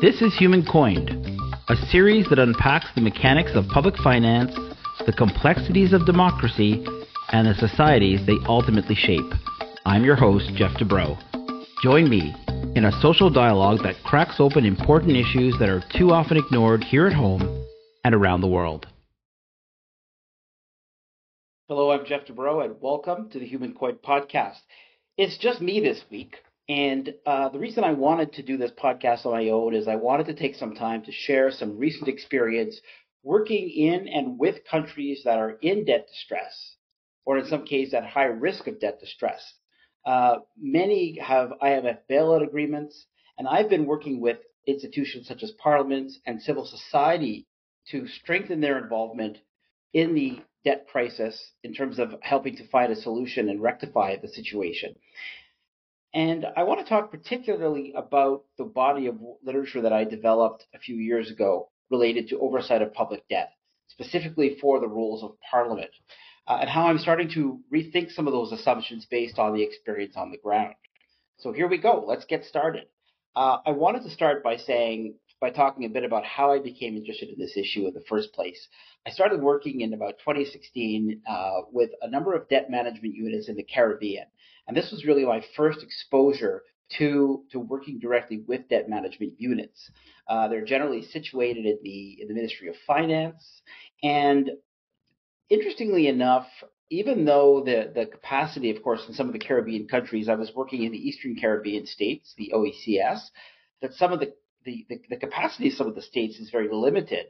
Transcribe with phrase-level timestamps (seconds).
[0.00, 1.10] This is Human Coined,
[1.68, 4.50] a series that unpacks the mechanics of public finance,
[5.04, 6.82] the complexities of democracy,
[7.32, 9.30] and the societies they ultimately shape.
[9.84, 11.18] I'm your host, Geoff Dubrow.
[11.82, 12.34] Join me
[12.74, 17.06] in a social dialogue that cracks open important issues that are too often ignored here
[17.06, 17.66] at home
[18.02, 18.86] and around the world.
[21.68, 24.60] Hello, I'm Geoff Dubrow, and welcome to the Human Coined podcast.
[25.18, 26.36] It's just me this week.
[26.70, 29.96] And uh, the reason I wanted to do this podcast on my own is I
[29.96, 32.80] wanted to take some time to share some recent experience
[33.24, 36.76] working in and with countries that are in debt distress,
[37.26, 39.42] or in some cases at high risk of debt distress.
[40.06, 43.04] Uh, many have IMF bailout agreements,
[43.36, 47.48] and I've been working with institutions such as parliaments and civil society
[47.90, 49.38] to strengthen their involvement
[49.92, 54.28] in the debt crisis in terms of helping to find a solution and rectify the
[54.28, 54.94] situation.
[56.12, 60.78] And I want to talk particularly about the body of literature that I developed a
[60.78, 63.52] few years ago related to oversight of public debt,
[63.88, 65.90] specifically for the rules of parliament,
[66.48, 70.14] uh, and how I'm starting to rethink some of those assumptions based on the experience
[70.16, 70.74] on the ground.
[71.38, 72.04] So here we go.
[72.06, 72.86] Let's get started.
[73.36, 76.96] Uh, I wanted to start by saying, by talking a bit about how I became
[76.96, 78.68] interested in this issue in the first place.
[79.06, 83.56] I started working in about 2016 uh, with a number of debt management units in
[83.56, 84.26] the Caribbean.
[84.68, 86.62] And this was really my first exposure
[86.98, 89.90] to, to working directly with debt management units.
[90.28, 93.62] Uh, they're generally situated in the, in the Ministry of Finance.
[94.02, 94.50] And
[95.48, 96.46] interestingly enough,
[96.90, 100.52] even though the, the capacity, of course, in some of the Caribbean countries, I was
[100.54, 103.20] working in the Eastern Caribbean states, the OECS,
[103.80, 106.68] that some of the, the, the, the capacity of some of the states is very
[106.70, 107.26] limited.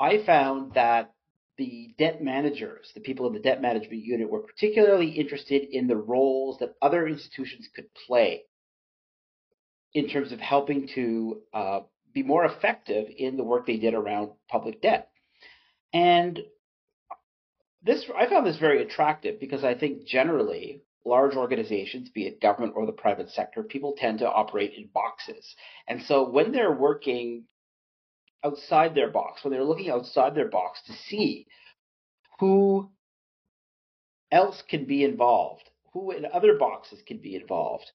[0.00, 1.12] I found that
[1.58, 5.96] the debt managers, the people in the debt management unit, were particularly interested in the
[5.96, 8.42] roles that other institutions could play
[9.94, 11.80] in terms of helping to uh,
[12.14, 15.10] be more effective in the work they did around public debt.
[15.92, 16.40] And
[17.82, 22.74] this, I found this very attractive because I think generally large organizations, be it government
[22.76, 25.54] or the private sector, people tend to operate in boxes.
[25.88, 27.44] And so when they're working
[28.44, 31.46] outside their box, when they're looking outside their box to see
[32.40, 32.90] who
[34.30, 37.90] else can be involved, who in other boxes can be involved,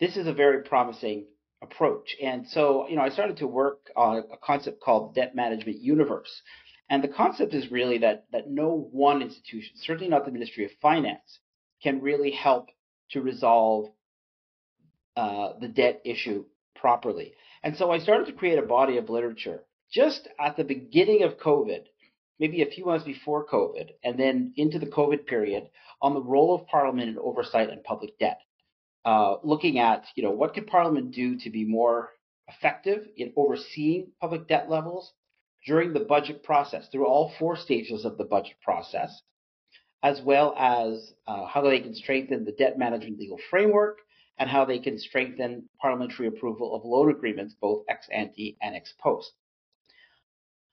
[0.00, 1.26] this is a very promising
[1.62, 2.14] approach.
[2.22, 6.42] And so, you know, I started to work on a concept called debt management universe.
[6.90, 10.70] And the concept is really that that no one institution, certainly not the Ministry of
[10.82, 11.40] Finance,
[11.84, 12.70] can really help
[13.10, 13.90] to resolve
[15.16, 17.34] uh, the debt issue properly.
[17.62, 19.60] And so I started to create a body of literature
[19.92, 21.84] just at the beginning of COVID,
[22.40, 25.68] maybe a few months before COVID, and then into the COVID period
[26.02, 28.40] on the role of Parliament in oversight and public debt.
[29.04, 32.10] Uh, looking at, you know, what can Parliament do to be more
[32.48, 35.12] effective in overseeing public debt levels
[35.66, 39.22] during the budget process, through all four stages of the budget process,
[40.04, 43.98] as well as uh, how they can strengthen the debt management legal framework
[44.38, 48.92] and how they can strengthen parliamentary approval of loan agreements, both ex ante and ex
[49.00, 49.32] post.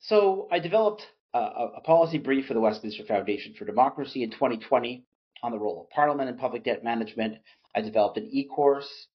[0.01, 1.03] So I developed
[1.33, 1.39] a,
[1.77, 5.05] a, policy brief for the Westminster Foundation for Democracy in 2020
[5.43, 7.37] on the role of Parliament in public debt management.
[7.73, 9.07] I developed an e-course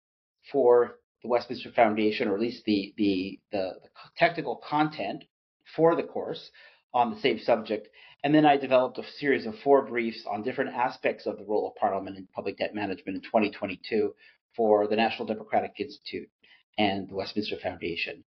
[0.50, 5.24] for the Westminster Foundation, or at least the, the, the, the technical content
[5.74, 6.50] for the course
[6.94, 7.88] on the same subject.
[8.24, 11.68] And then I developed a series of four briefs on different aspects of the role
[11.68, 14.14] of Parliament in public debt management in 2022
[14.56, 16.28] for the National Democratic Institute
[16.78, 18.24] and the Westminster Foundation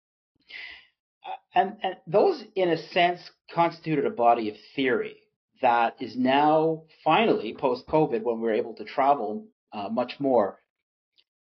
[1.54, 3.20] and, and those, in a sense,
[3.54, 5.16] constituted a body of theory
[5.62, 10.60] that is now finally post COVID, when we're able to travel uh, much more,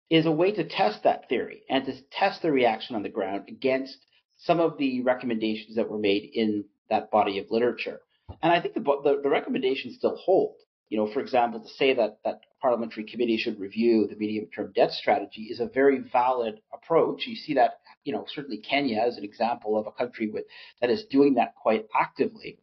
[0.09, 3.45] is a way to test that theory and to test the reaction on the ground
[3.47, 3.97] against
[4.37, 8.01] some of the recommendations that were made in that body of literature.
[8.41, 10.55] And I think the, the, the recommendations still hold.
[10.89, 14.91] You know, for example, to say that that parliamentary committee should review the medium-term debt
[14.91, 17.25] strategy is a very valid approach.
[17.27, 20.43] You see that, you know, certainly Kenya is an example of a country with,
[20.81, 22.59] that is doing that quite actively.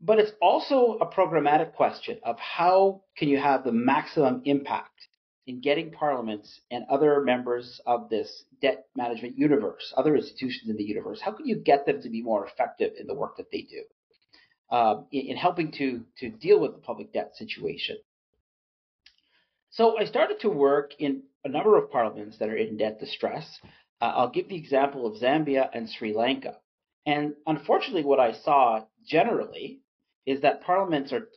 [0.00, 5.08] But it's also a programmatic question of how can you have the maximum impact
[5.46, 10.84] in getting parliaments and other members of this debt management universe, other institutions in the
[10.84, 13.60] universe, how can you get them to be more effective in the work that they
[13.60, 13.82] do?
[14.70, 17.96] Uh, in, in, helping to, to deal with the public debt situation.
[19.70, 23.58] So I started to work in a number of parliaments that are in debt distress.
[24.00, 26.56] Uh, I'll give the example of Zambia and Sri Lanka.
[27.06, 29.80] And unfortunately, what I saw generally
[30.26, 31.28] is that parliaments are,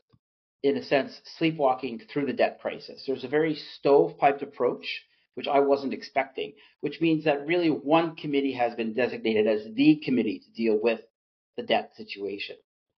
[0.64, 3.04] in a sense, sleepwalking through the debt crisis.
[3.06, 5.04] There's a very stovepiped approach
[5.38, 10.02] which I wasn't expecting, which means that really one committee has been designated as the
[10.04, 11.02] committee to deal with
[11.58, 12.56] the debt situation.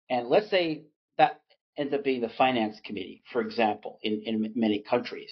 [0.09, 0.83] And let's say
[1.17, 1.41] that
[1.77, 5.31] ends up being the finance committee, for example, in, in many countries.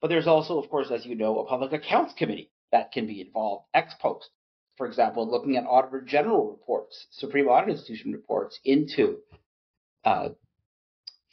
[0.00, 3.20] But there's also, of course, as you know, a public accounts committee that can be
[3.20, 4.28] involved ex post.
[4.76, 9.18] For example, looking at Auditor General reports, Supreme Audit Institution reports into,
[10.04, 10.30] uh,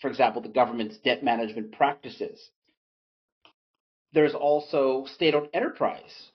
[0.01, 2.49] for example, the government's debt management practices
[4.13, 6.31] there's also state-owned enterprise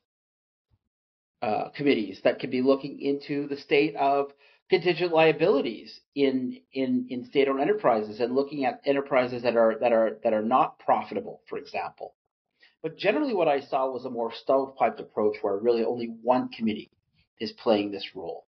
[1.41, 4.33] uh, committees that could be looking into the state of
[4.73, 10.17] contingent liabilities in in in state-owned enterprises and looking at enterprises that are that are
[10.25, 12.15] that are not profitable, for example.
[12.83, 16.91] But generally, what I saw was a more stovepiped approach where really only one committee
[17.39, 18.47] is playing this role.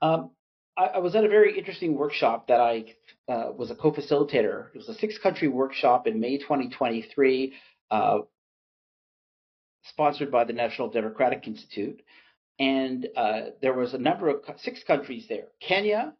[0.00, 0.30] Um,
[0.78, 2.94] I, I, was at a very interesting workshop that I
[3.28, 4.68] uh, was a co-facilitator.
[4.74, 7.52] It was a six-country workshop in May 2023.
[7.90, 8.18] Uh,
[9.84, 12.00] sponsored by the National Democratic Institute.
[12.58, 15.48] And uh, there was a number of six countries there.
[15.60, 16.14] Kenya,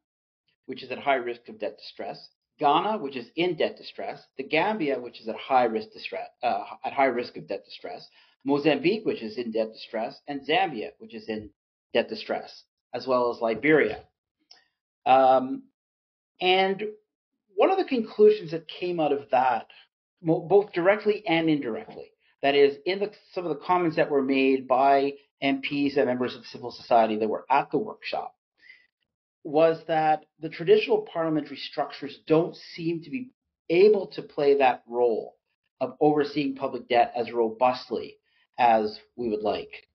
[0.66, 2.28] which is at high risk of debt distress,
[2.58, 6.64] Ghana, which is in debt distress, the Gambia, which is at high risk distress, uh,
[6.84, 8.08] at high risk of debt distress,
[8.44, 11.50] Mozambique, which is in debt distress, and Zambia, which is in
[11.92, 14.04] debt distress, as well as Liberia.
[15.06, 15.64] Um,
[16.40, 16.82] and
[17.56, 19.66] one of the conclusions that came out of that,
[20.22, 22.10] both directly and indirectly,
[22.42, 25.14] that is, in the, some of the comments that were made by
[25.44, 28.34] MPs and members of civil society that were at the workshop,
[29.44, 33.30] was that the traditional parliamentary structures don't seem to be
[33.68, 35.36] able to play that role
[35.80, 38.16] of overseeing public debt as robustly
[38.58, 39.86] as we would like.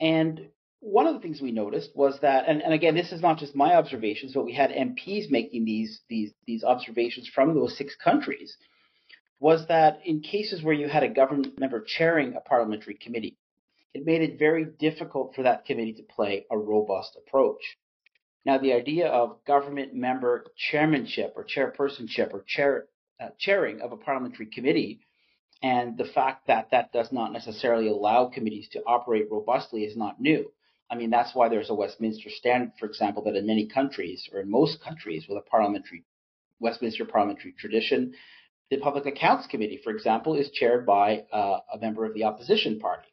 [0.00, 0.48] And
[0.80, 3.54] one of the things we noticed was that, and, and, again, this is not just
[3.54, 8.56] my observations, but we had MPs making these these these observations from those six countries,
[9.38, 13.36] was that in cases where you had a government member chairing a parliamentary committee,
[13.94, 17.76] it made it very difficult for that committee to play a robust approach.
[18.44, 22.86] Now, the idea of government member chairmanship or chairpersonship or chair,
[23.20, 25.00] uh, chairing of a parliamentary committee
[25.62, 30.20] and the fact that that does not necessarily allow committees to operate robustly is not
[30.20, 30.50] new.
[30.90, 34.40] I mean, that's why there's a Westminster standard, for example, that in many countries or
[34.40, 36.04] in most countries with a parliamentary
[36.58, 38.14] Westminster parliamentary tradition,
[38.70, 42.80] the Public Accounts Committee, for example, is chaired by uh, a member of the opposition
[42.80, 43.11] party.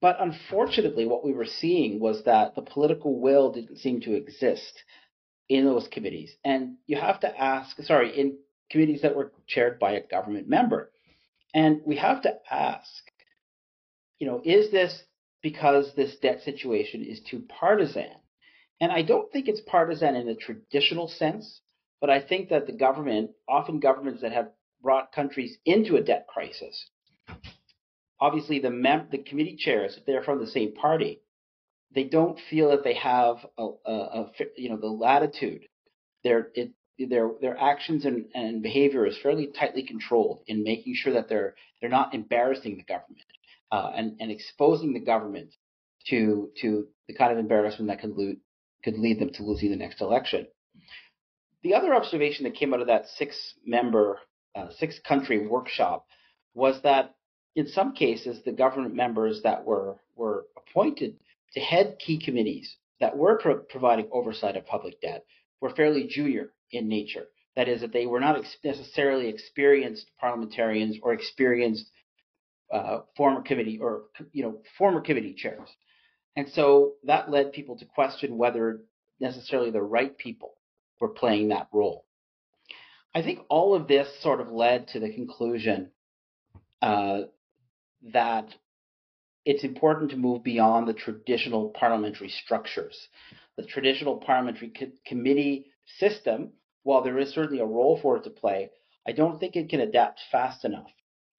[0.00, 4.84] But unfortunately, what we were seeing was that the political will didn't seem to exist
[5.48, 6.36] in those committees.
[6.44, 8.38] And you have to ask, sorry, in
[8.70, 10.90] committees that were chaired by a government member.
[11.54, 12.88] And we have to ask,
[14.18, 15.02] you know, is this
[15.42, 18.10] because this debt situation is too partisan?
[18.80, 21.60] And I don't think it's partisan in a traditional sense.
[22.00, 24.50] But I think that the government, often governments that have
[24.80, 26.90] brought countries into a debt crisis,
[28.20, 31.20] obviously the mem- the committee chairs, if they're from the same party,
[31.94, 35.62] they don't feel that they have a, a, a you know the latitude.
[36.24, 41.12] Their it, their their actions and, and behavior is fairly tightly controlled in making sure
[41.14, 43.26] that they're they're not embarrassing the government
[43.70, 45.54] uh, and and exposing the government
[46.08, 48.36] to to the kind of embarrassment that could lo-
[48.84, 50.46] could lead them to losing the next election.
[51.62, 54.20] The other observation that came out of that six member,
[54.54, 56.06] uh, six country workshop
[56.54, 57.14] was that
[57.58, 61.16] in some cases, the government members that were, were appointed
[61.54, 65.24] to head key committees that were pro- providing oversight of public debt
[65.60, 67.26] were fairly junior in nature.
[67.56, 71.90] That is, that they were not ex- necessarily experienced parliamentarians or experienced
[72.72, 75.68] uh, former committee or you know former committee chairs,
[76.36, 78.82] and so that led people to question whether
[79.18, 80.52] necessarily the right people
[81.00, 82.04] were playing that role.
[83.16, 85.90] I think all of this sort of led to the conclusion
[86.82, 87.22] uh,
[88.12, 88.54] that
[89.44, 93.08] it's important to move beyond the traditional parliamentary structures.
[93.56, 96.52] The traditional parliamentary co- committee system,
[96.82, 98.70] while there is certainly a role for it to play,
[99.06, 100.90] I don't think it can adapt fast enough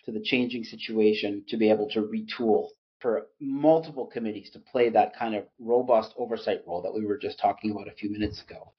[0.06, 5.16] to the changing situation to be able to retool for multiple committees to play that
[5.16, 8.74] kind of robust oversight role that we were just talking about a few minutes ago.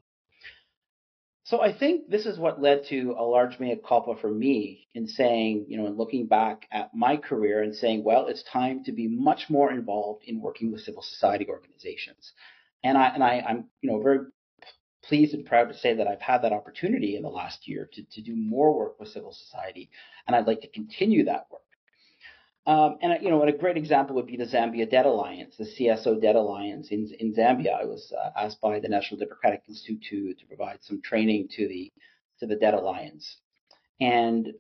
[1.45, 5.09] So I think this is what led to a large mea culpa for me in
[5.09, 8.93] saying, you know, in looking back at my career and saying, well, it's time to
[8.93, 12.33] be much more involved in working with civil society organizations.
[12.85, 14.27] And I and I, I'm, you know, very
[15.03, 18.03] pleased and proud to say that I've had that opportunity in the last year to,
[18.13, 19.91] to do more work with civil society,
[20.27, 21.63] and I'd like to continue that work.
[22.71, 26.23] Um, and you know, a great example would be the Zambia Debt Alliance, the CSO
[26.23, 27.75] Debt Alliance in in Zambia.
[27.81, 31.67] I was uh, asked by the National Democratic Institute to to provide some training to
[31.67, 31.93] the
[32.39, 33.39] to the Debt Alliance,
[34.01, 34.53] and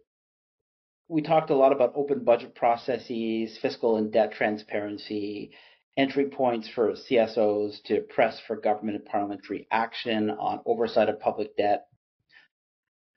[1.06, 5.52] we talked a lot about open budget processes, fiscal and debt transparency,
[5.96, 11.56] entry points for CSOs to press for government and parliamentary action on oversight of public
[11.56, 11.86] debt.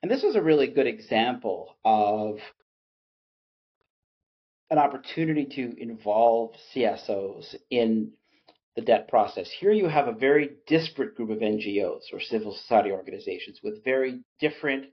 [0.02, 2.38] And this was a really good example of
[4.70, 8.12] an opportunity to involve CSOs in
[8.76, 9.50] the debt process.
[9.60, 14.20] Here you have a very disparate group of NGOs or civil society organizations with very
[14.40, 14.86] different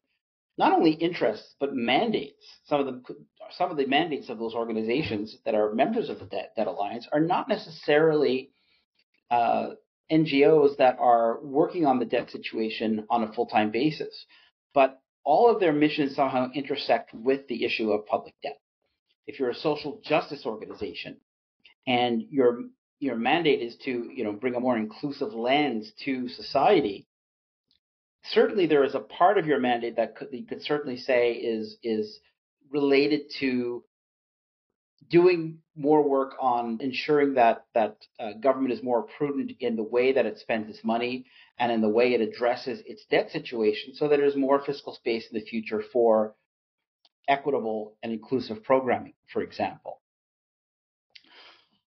[0.57, 2.45] not only interests but mandates.
[2.65, 3.03] Some of them,
[3.57, 7.07] some of the mandates of those organizations that are members of the Debt, Debt Alliance
[7.11, 8.51] are not necessarily
[9.31, 9.69] uh,
[10.11, 14.25] NGOs that are working on the debt situation on a full-time basis,
[14.73, 18.59] but all of their missions somehow intersect with the issue of public debt.
[19.27, 21.17] If you're a social justice organization
[21.87, 22.63] and your
[22.99, 27.07] your mandate is to you know bring a more inclusive lens to society,
[28.25, 31.77] certainly there is a part of your mandate that could, you could certainly say is
[31.83, 32.19] is
[32.69, 33.83] related to
[35.09, 40.13] doing more work on ensuring that that uh, government is more prudent in the way
[40.13, 41.25] that it spends its money
[41.59, 45.25] and in the way it addresses its debt situation so that there's more fiscal space
[45.31, 46.35] in the future for
[47.27, 50.01] equitable and inclusive programming for example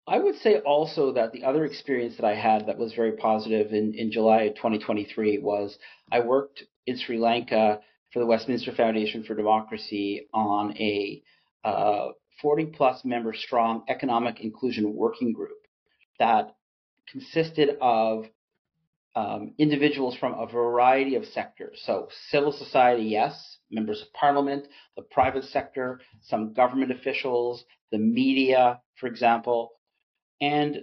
[0.08, 3.72] I would say also that the other experience that I had that was very positive
[3.72, 5.78] in, in July of 2023 was
[6.12, 7.80] I worked in Sri Lanka
[8.12, 11.22] for the Westminster Foundation for Democracy on a
[11.64, 12.10] uh,
[12.42, 15.68] 40 plus member strong economic inclusion working group
[16.20, 16.56] that
[17.10, 18.26] consisted of
[19.16, 21.82] um, individuals from a variety of sectors.
[21.86, 28.82] So, civil society, yes, members of parliament, the private sector, some government officials, the media,
[29.00, 29.72] for example,
[30.40, 30.78] and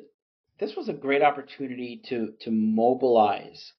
[0.60, 3.72] this was a great opportunity to, to mobilize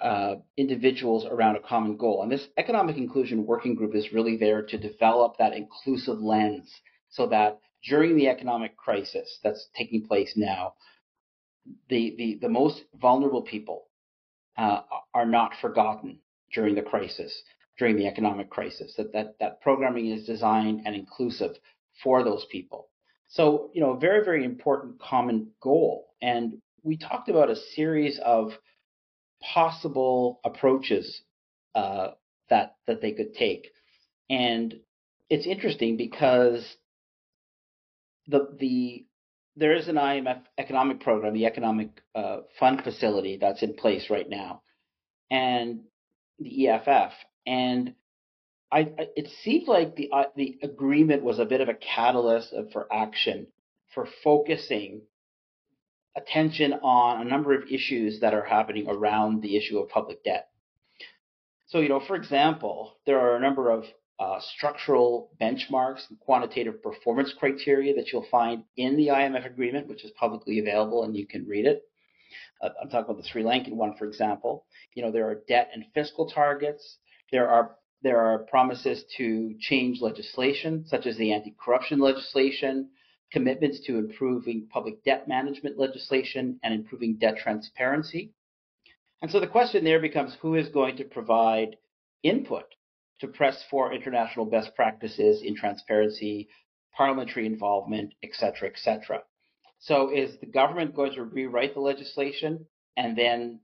[0.00, 2.22] uh, individuals around a common goal.
[2.22, 6.70] And this economic inclusion working group is really there to develop that inclusive lens
[7.10, 10.74] so that during the economic crisis that's taking place now,
[11.88, 13.86] the, the, the most vulnerable people
[14.56, 14.80] uh,
[15.12, 16.18] are not forgotten
[16.52, 17.42] during the crisis,
[17.78, 21.52] during the economic crisis, that, that, that programming is designed and inclusive
[22.02, 22.88] for those people.
[23.28, 26.06] So, you know, a very, very important common goal.
[26.22, 28.52] And we talked about a series of
[29.42, 31.22] possible approaches
[31.74, 32.10] uh,
[32.48, 33.70] that that they could take.
[34.30, 34.74] And
[35.28, 36.76] it's interesting because
[38.26, 39.06] the the
[39.56, 44.28] there is an IMF economic program, the economic uh, fund facility that's in place right
[44.28, 44.62] now,
[45.30, 45.80] and
[46.38, 47.12] the EFF.
[47.46, 47.94] And
[48.70, 52.54] I, I it seemed like the uh, the agreement was a bit of a catalyst
[52.72, 53.48] for action,
[53.94, 55.02] for focusing
[56.16, 60.48] attention on a number of issues that are happening around the issue of public debt.
[61.66, 63.84] So, you know, for example, there are a number of
[64.18, 70.04] uh, structural benchmarks and quantitative performance criteria that you'll find in the IMF agreement, which
[70.04, 71.82] is publicly available and you can read it.
[72.62, 74.66] Uh, I'm talking about the Sri Lankan one, for example.
[74.94, 76.98] You know, there are debt and fiscal targets.
[77.34, 82.90] There are there are promises to change legislation, such as the anti corruption legislation,
[83.32, 88.30] commitments to improving public debt management legislation, and improving debt transparency.
[89.20, 91.76] And so the question there becomes who is going to provide
[92.22, 92.66] input
[93.18, 96.48] to press for international best practices in transparency,
[96.96, 99.24] parliamentary involvement, et cetera, et cetera.
[99.80, 103.58] So is the government going to rewrite the legislation and then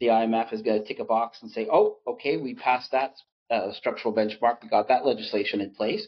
[0.00, 3.14] the IMF is going to tick a box and say, oh, okay, we passed that
[3.50, 4.62] uh, structural benchmark.
[4.62, 6.06] We got that legislation in place.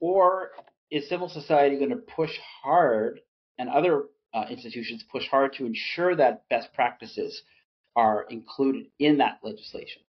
[0.00, 0.50] Or
[0.90, 3.20] is civil society going to push hard
[3.58, 4.04] and other
[4.34, 7.42] uh, institutions push hard to ensure that best practices
[7.94, 10.02] are included in that legislation?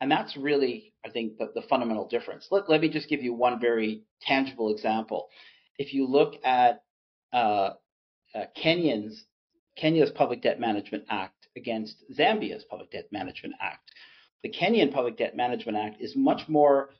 [0.00, 2.48] And that's really, I think, the, the fundamental difference.
[2.50, 5.28] Let, let me just give you one very tangible example.
[5.78, 6.82] If you look at
[7.32, 7.70] uh,
[8.34, 9.24] uh, Kenyan's
[9.76, 13.90] Kenya's Public Debt Management Act against Zambia's Public Debt Management Act,
[14.42, 16.90] the Kenyan Public Debt Management Act is much more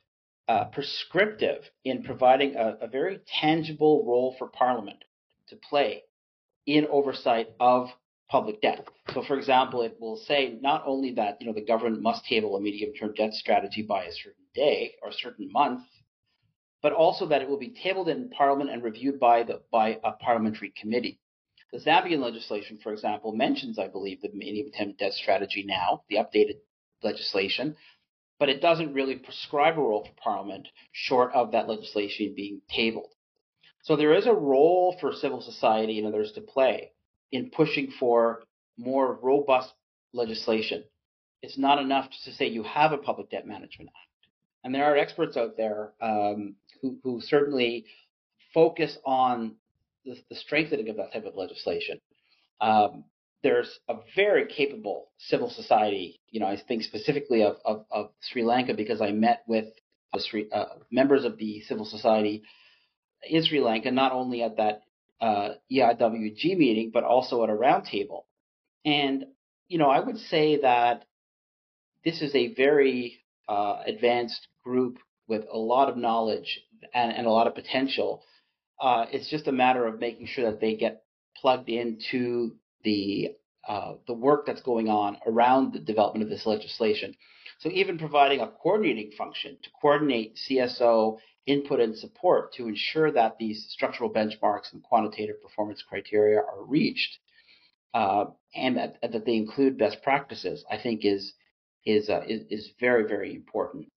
[0.47, 5.03] uh, prescriptive in providing a, a very tangible role for Parliament
[5.49, 6.03] to play
[6.65, 7.89] in oversight of
[8.29, 8.87] public debt.
[9.13, 12.55] So, for example, it will say not only that you know the government must table
[12.55, 15.81] a medium-term debt strategy by a certain day or a certain month,
[16.81, 20.11] but also that it will be tabled in Parliament and reviewed by the by a
[20.13, 21.19] parliamentary committee.
[21.75, 26.59] The Zambian legislation, for example, mentions, I believe, the medium-term debt strategy now, the updated
[27.03, 27.75] legislation,
[28.39, 33.09] but it doesn't really prescribe a role for Parliament short of that legislation being tabled.
[33.83, 36.93] So there is a role for civil society and others to play
[37.33, 38.43] in pushing for
[38.77, 39.73] more robust
[40.13, 40.85] legislation.
[41.41, 44.05] It's not enough to say you have a public debt management act
[44.63, 47.85] and there are experts out there um, who, who certainly
[48.53, 49.57] focus on
[50.05, 51.99] the, the, strengthening of that type of legislation.
[52.61, 53.05] Um,
[53.43, 56.19] there's a very capable civil society.
[56.29, 59.65] You know, I think specifically of, of, of Sri Lanka because I met with
[60.17, 62.43] Sri, uh, members of the civil society
[63.29, 64.81] in Sri Lanka, not only at that
[65.21, 68.23] uh, EIWG meeting, but also at a roundtable.
[68.83, 69.25] And,
[69.67, 71.05] you know, I would say that
[72.03, 76.61] this is a very uh, advanced group with a lot of knowledge
[76.93, 78.23] and, and a lot of potential.
[78.79, 81.03] Uh, it's just a matter of making sure that they get
[81.37, 83.31] plugged into the
[83.67, 87.15] uh, the work that's going on around the development of this legislation.
[87.59, 91.17] So even providing a coordinating function to coordinate CSO
[91.47, 97.17] input and support to ensure that these structural benchmarks and quantitative performance criteria are reached
[97.95, 101.33] uh, and that, that, they include best practices, I think is
[101.85, 103.87] is, uh, is, is very very important.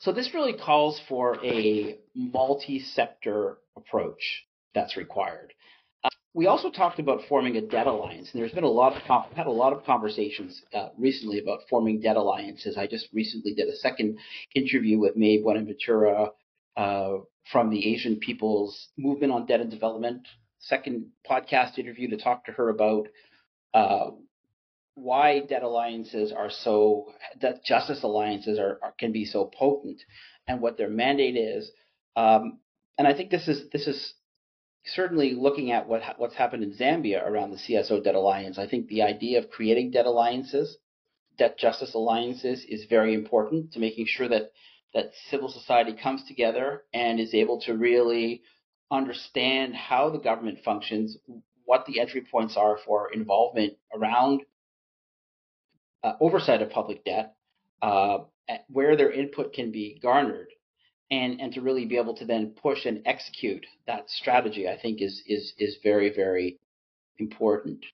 [0.00, 5.52] So this really calls for a multi-sector approach that's required
[6.36, 9.24] we also talked about forming a debt alliance, and there's been a lot of com-
[9.34, 12.76] had a lot of conversations uh, recently about forming debt alliances.
[12.76, 14.18] I just recently did a second
[14.54, 16.32] interview with Mae Buenaventura
[16.76, 17.12] uh,
[17.50, 20.28] from the Asian People's Movement on Debt and Development.
[20.58, 23.08] Second podcast interview to talk to her about
[23.72, 24.10] uh,
[24.96, 30.00] why debt alliances are so debt justice alliances are, are, can be so potent
[30.48, 31.70] and what their mandate is.
[32.16, 32.60] Um,
[32.98, 34.14] and I think this is this is
[34.86, 38.88] certainly looking at what what's happened in Zambia around the CSO debt alliance, I think
[38.88, 40.78] the idea of creating debt alliances,
[41.36, 44.50] debt justice alliances, is very important to making sure that
[44.94, 48.42] that civil society comes together and is able to really
[48.90, 51.18] understand how the government functions,
[51.66, 54.40] what the entry points are for involvement around
[56.06, 57.34] uh, oversight of public debt,
[57.82, 58.18] uh,
[58.68, 60.48] where their input can be garnered,
[61.10, 65.02] and and to really be able to then push and execute that strategy, I think
[65.02, 66.58] is is is very very
[67.18, 67.84] important.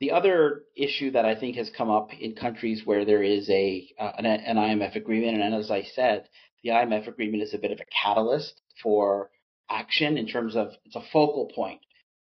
[0.00, 3.88] The other issue that I think has come up in countries where there is a
[4.00, 6.28] uh, an, an IMF agreement, and as I said,
[6.64, 9.30] the IMF agreement is a bit of a catalyst for
[9.70, 11.80] action in terms of it's a focal point.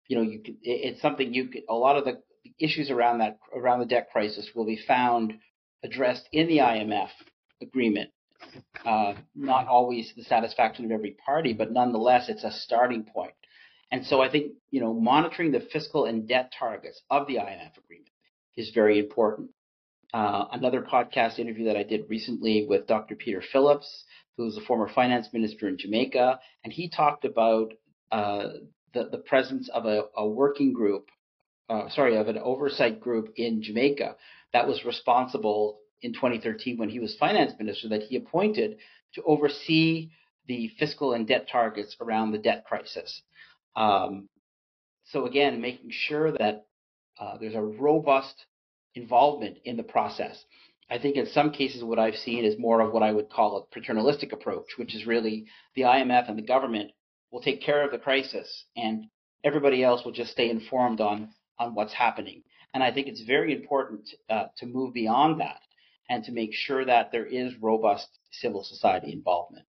[0.09, 2.20] You know, you it's something you could, a lot of the
[2.61, 5.35] issues around that around the debt crisis will be found
[5.83, 7.11] addressed in the IMF
[7.62, 8.11] agreement
[8.85, 13.35] uh, not always the satisfaction of every party, but nonetheless, it's a starting point.
[13.90, 17.77] And so I think, you know, monitoring the fiscal and debt targets of the IMF
[17.79, 18.11] agreement
[18.57, 19.51] is very important.
[20.12, 23.14] Uh, another podcast interview that I did recently with Dr.
[23.14, 24.05] Peter Phillips,
[24.37, 27.73] who's a former finance minister in Jamaica, and he talked about
[28.11, 28.49] uh,
[28.94, 31.09] the, the presence of a, a working group,
[31.68, 34.16] uh, sorry, of an oversight group in Jamaica
[34.52, 38.78] that was responsible in 2013 when he was finance minister that he appointed
[39.14, 40.11] to oversee
[40.46, 43.22] the fiscal and debt targets around the debt crisis.
[43.76, 44.28] Um,
[45.04, 46.66] so again, making sure that
[47.20, 48.46] uh, there's a robust
[48.94, 50.44] involvement in the process.
[50.90, 53.59] I think in some cases what I've seen is more of what I would call
[53.59, 56.92] a paternalistic approach, which is really the IMF and the government
[57.31, 59.04] will take care of the crisis and
[59.44, 61.28] everybody else will just stay informed on
[61.59, 62.42] on what's happening.
[62.75, 65.61] And I think it's very important uh, to move beyond that
[66.09, 69.66] and to make sure that there is robust civil society involvement.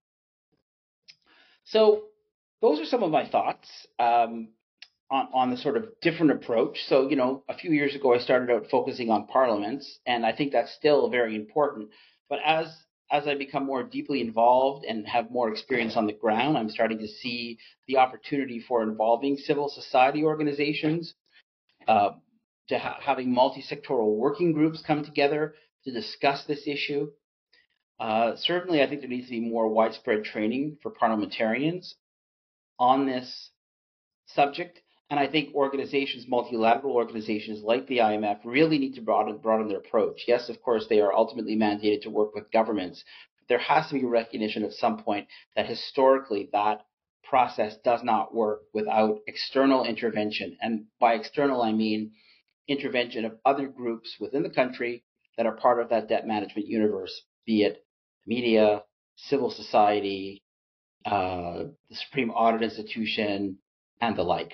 [1.66, 2.04] So
[2.62, 4.50] those are some of my thoughts um,
[5.12, 6.78] on, on the sort of different approach.
[6.88, 10.34] So, you know, a few years ago, I started out focusing on parliaments, and I
[10.34, 11.90] think that's still very important.
[12.30, 12.68] But as
[13.12, 17.00] as I become more deeply involved and have more experience on the ground, I'm starting
[17.00, 21.16] to see the opportunity for involving civil society organizations,
[21.88, 22.12] uh,
[22.70, 27.10] to ha- having multi-sectoral working groups come together to discuss this issue.
[28.00, 31.96] Uh, certainly, I think there needs to be more widespread training for parliamentarians
[32.78, 33.50] on this
[34.28, 34.82] subject.
[35.10, 39.80] And I think organizations, multilateral organizations like the IMF, really need to broaden, broaden their
[39.80, 40.26] approach.
[40.28, 43.04] Yes, of course, they are ultimately mandated to work with governments.
[43.40, 46.86] But there has to be recognition at some point that historically that
[47.30, 50.58] process does not work without external intervention.
[50.62, 52.12] And by external, I mean
[52.68, 55.04] intervention of other groups within the country
[55.38, 57.86] that are part of that debt management universe, be it
[58.26, 58.84] media,
[59.16, 60.44] civil society,
[61.06, 63.58] uh, the Supreme Audit Institution,
[64.02, 64.54] and the like.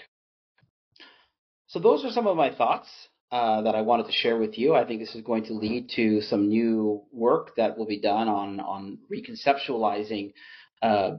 [1.68, 2.90] So those are some of my thoughts
[3.32, 4.76] uh, that I wanted to share with you.
[4.76, 8.28] I think this is going to lead to some new work that will be done
[8.28, 10.34] on on reconceptualizing
[10.82, 11.18] uh,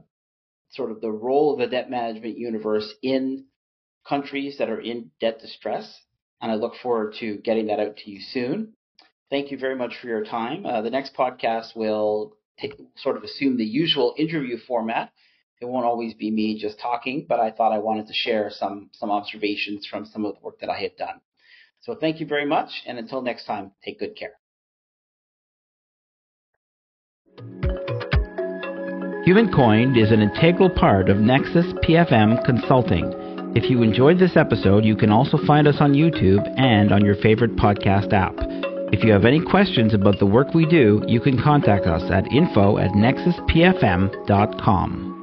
[0.69, 3.45] sort of the role of the debt management universe in
[4.07, 6.01] countries that are in debt distress.
[6.41, 8.73] And I look forward to getting that out to you soon.
[9.29, 10.65] Thank you very much for your time.
[10.65, 15.11] Uh, the next podcast will take, sort of assume the usual interview format.
[15.59, 18.91] It won't always be me just talking, but I thought I wanted to share some
[18.93, 21.19] some observations from some of the work that I have done.
[21.81, 24.33] So thank you very much, and until next time, take good care.
[29.27, 33.11] Human Coined is an integral part of Nexus PFM Consulting.
[33.57, 37.15] If you enjoyed this episode, you can also find us on YouTube and on your
[37.15, 38.35] favorite podcast app.
[38.93, 42.31] If you have any questions about the work we do, you can contact us at
[42.31, 45.16] info at nexuspfm.com.